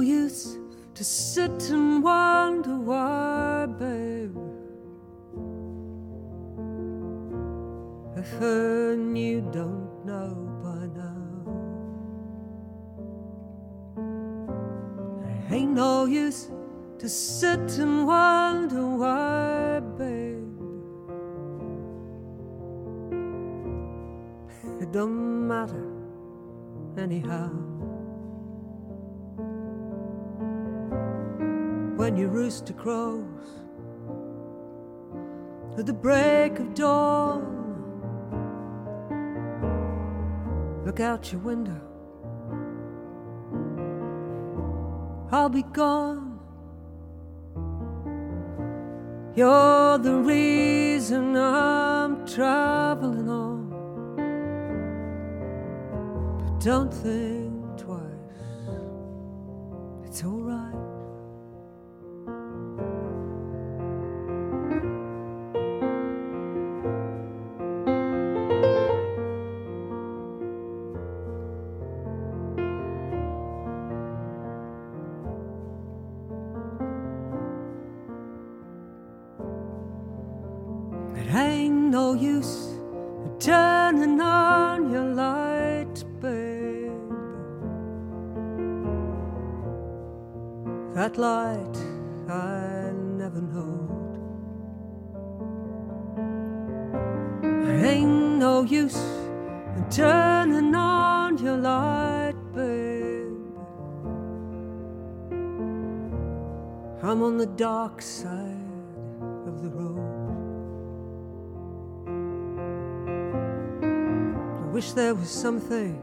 no 0.00 0.06
use 0.06 0.58
to 0.94 1.04
sit 1.04 1.70
and 1.70 2.02
wonder 2.02 2.76
why, 2.78 3.66
babe. 3.66 4.34
If 8.16 8.40
and 8.40 9.18
you 9.18 9.42
don't 9.52 9.90
know 10.06 10.32
by 10.64 10.86
now, 11.02 11.44
there 15.20 15.58
ain't 15.58 15.72
no 15.72 16.06
use 16.06 16.50
to 16.98 17.08
sit 17.08 17.78
and 17.78 18.06
wonder 18.06 18.86
why, 18.86 19.80
babe. 19.98 20.60
It 24.80 24.92
don't 24.92 25.46
matter 25.46 25.84
anyhow. 26.96 27.69
When 32.10 32.18
your 32.18 32.30
rooster 32.30 32.72
crows 32.72 33.24
at 35.78 35.86
the 35.86 35.92
break 35.92 36.58
of 36.58 36.74
dawn, 36.74 37.44
look 40.84 40.98
out 40.98 41.30
your 41.30 41.40
window. 41.42 41.80
I'll 45.30 45.50
be 45.50 45.62
gone. 45.62 46.40
You're 49.36 49.98
the 49.98 50.16
reason 50.16 51.36
I'm 51.36 52.26
traveling 52.26 53.28
on. 53.28 53.70
But 56.40 56.58
don't 56.58 56.92
think 56.92 57.39
dark 107.60 108.00
side 108.00 108.56
of 109.46 109.60
the 109.62 109.68
road. 109.68 110.00
I 114.62 114.66
wish 114.72 114.92
there 114.92 115.14
was 115.14 115.28
something 115.28 116.00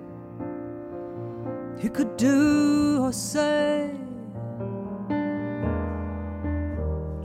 you 1.82 1.90
could 1.90 2.16
do 2.16 3.00
or 3.02 3.12
say. 3.12 3.90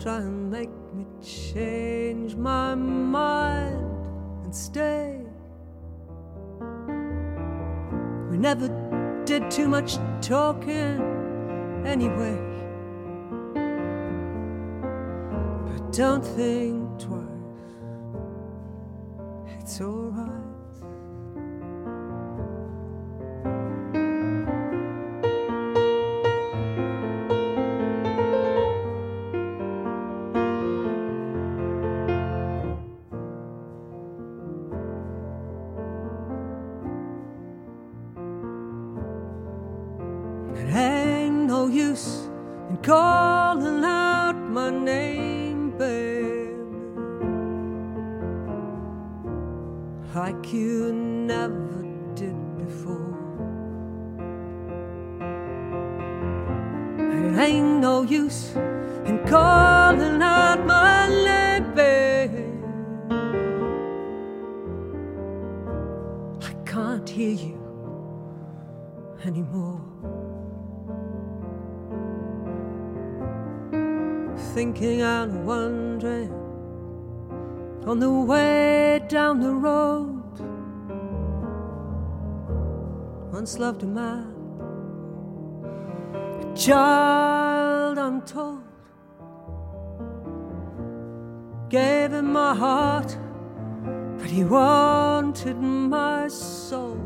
Try 0.00 0.20
and 0.20 0.50
make 0.50 0.70
me 0.94 1.04
change 1.22 2.34
my 2.34 2.74
mind 2.74 4.06
and 4.44 4.54
stay. 4.54 5.20
We 8.30 8.38
never 8.38 8.68
did 9.26 9.50
too 9.50 9.68
much 9.68 9.98
talking 10.22 11.84
anyway. 11.84 12.51
Don't 15.92 16.24
think 16.24 16.81
Once 83.32 83.58
loved 83.58 83.82
a 83.82 83.86
man, 83.86 84.26
a 86.42 86.54
child, 86.54 87.96
I'm 87.98 88.20
told. 88.20 88.62
Gave 91.70 92.12
him 92.12 92.30
my 92.30 92.54
heart, 92.54 93.16
but 94.18 94.26
he 94.26 94.44
wanted 94.44 95.56
my 95.56 96.28
soul. 96.28 97.00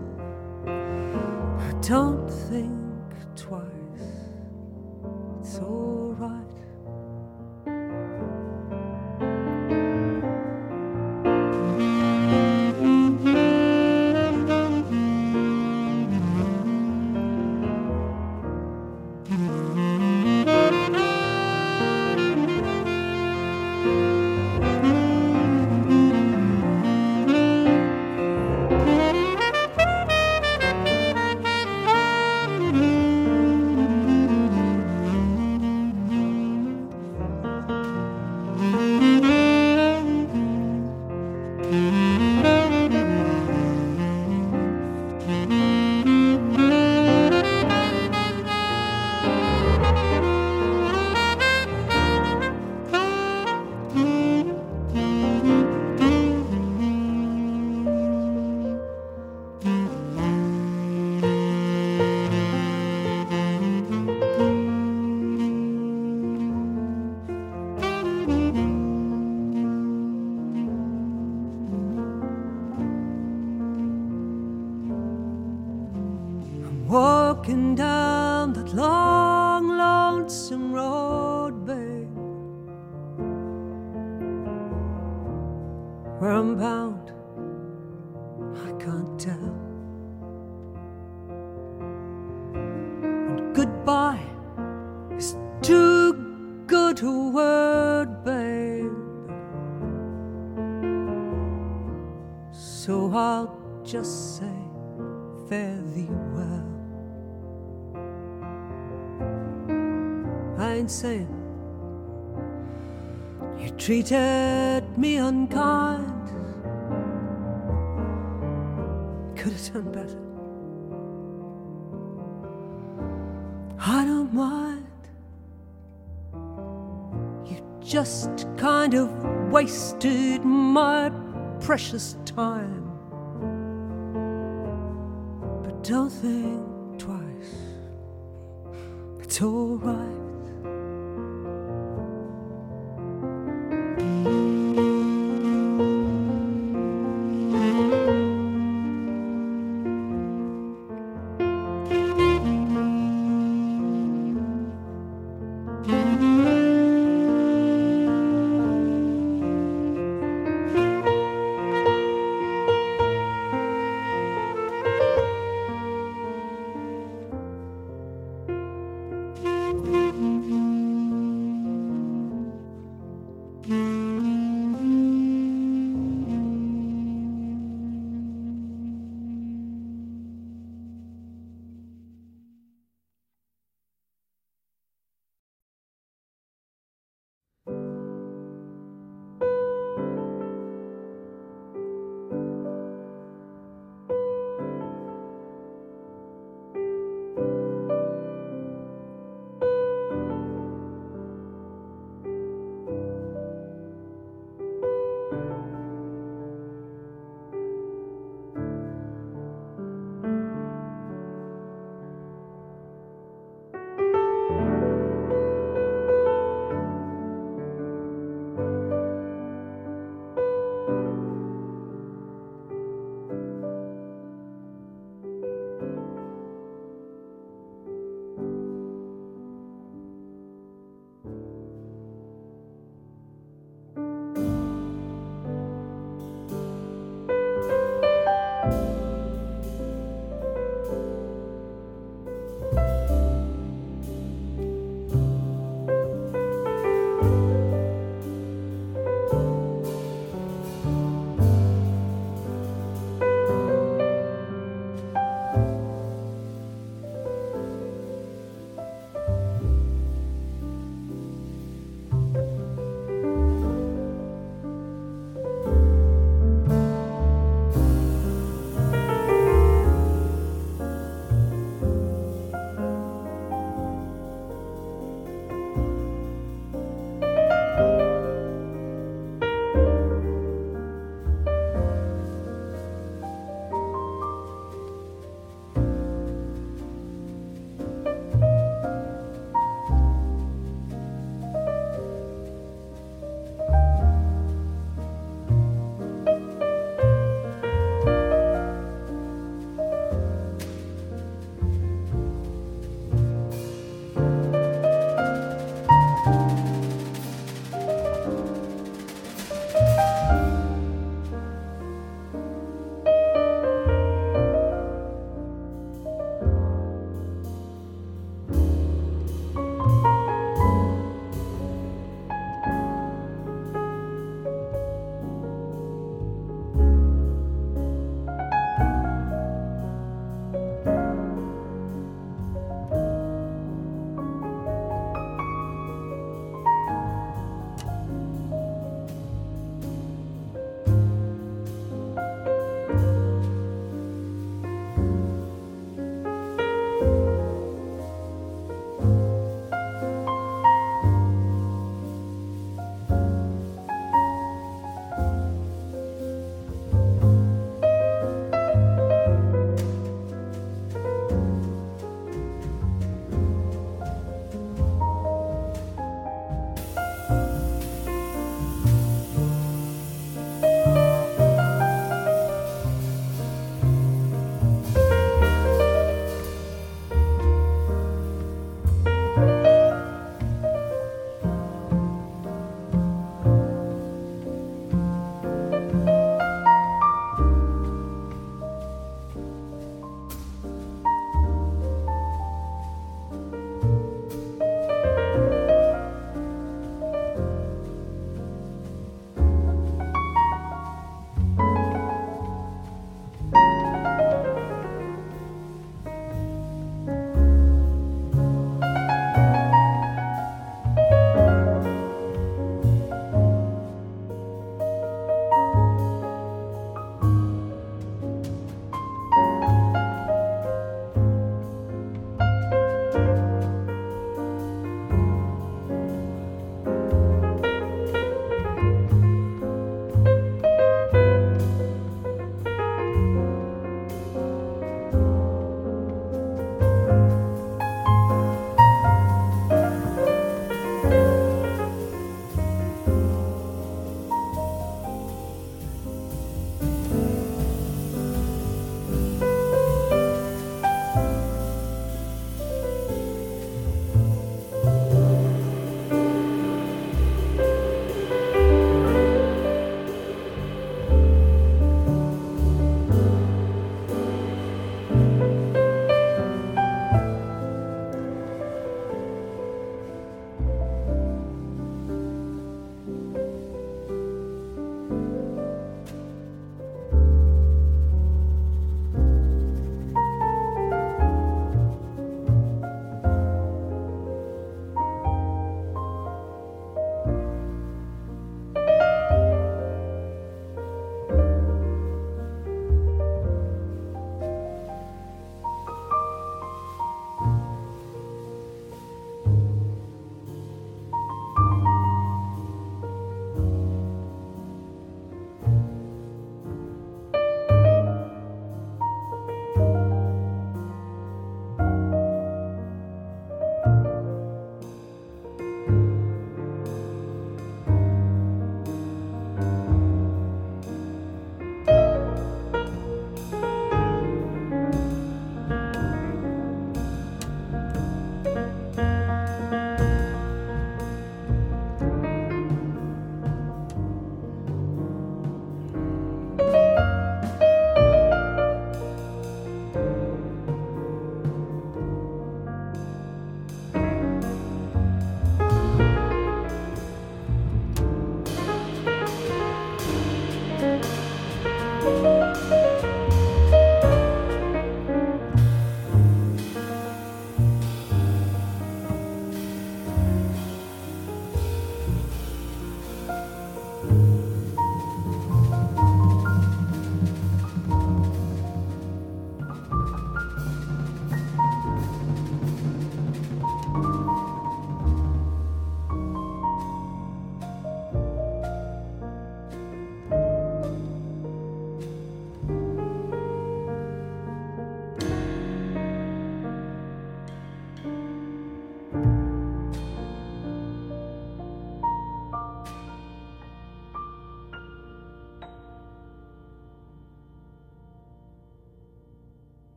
I 0.66 1.72
don't 1.80 2.28
think 2.28 2.75